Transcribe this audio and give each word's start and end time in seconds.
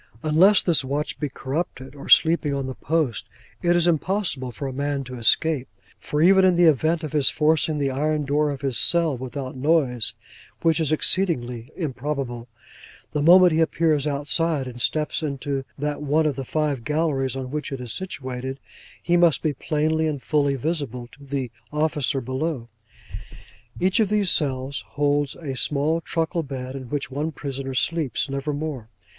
Unless 0.23 0.63
this 0.63 0.83
watch 0.83 1.19
be 1.19 1.29
corrupted 1.29 1.93
or 1.93 2.09
sleeping 2.09 2.55
on 2.55 2.65
his 2.65 2.75
post, 2.81 3.29
it 3.61 3.75
is 3.75 3.85
impossible 3.85 4.51
for 4.51 4.65
a 4.67 4.73
man 4.73 5.03
to 5.03 5.13
escape; 5.15 5.67
for 5.99 6.23
even 6.23 6.43
in 6.43 6.55
the 6.55 6.63
event 6.65 7.03
of 7.03 7.11
his 7.11 7.29
forcing 7.29 7.77
the 7.77 7.91
iron 7.91 8.25
door 8.25 8.49
of 8.49 8.61
his 8.61 8.79
cell 8.79 9.15
without 9.15 9.55
noise 9.55 10.15
(which 10.63 10.79
is 10.79 10.91
exceedingly 10.91 11.69
improbable), 11.77 12.47
the 13.11 13.21
moment 13.21 13.51
he 13.51 13.59
appears 13.59 14.07
outside, 14.07 14.65
and 14.67 14.81
steps 14.81 15.21
into 15.21 15.65
that 15.77 16.01
one 16.01 16.25
of 16.25 16.35
the 16.35 16.45
five 16.45 16.83
galleries 16.83 17.35
on 17.35 17.51
which 17.51 17.71
it 17.71 17.79
is 17.79 17.93
situated, 17.93 18.59
he 19.03 19.15
must 19.15 19.43
be 19.43 19.53
plainly 19.53 20.07
and 20.07 20.23
fully 20.23 20.55
visible 20.55 21.07
to 21.11 21.23
the 21.23 21.51
officer 21.71 22.19
below. 22.19 22.69
Each 23.79 23.99
of 23.99 24.09
these 24.09 24.31
cells 24.31 24.83
holds 24.93 25.35
a 25.35 25.55
small 25.55 26.01
truckle 26.01 26.41
bed, 26.41 26.75
in 26.75 26.89
which 26.89 27.11
one 27.11 27.31
prisoner 27.31 27.75
sleeps; 27.75 28.27
never 28.31 28.51
more. 28.51 28.89